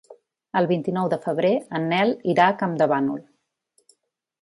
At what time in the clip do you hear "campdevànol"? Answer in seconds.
2.65-3.25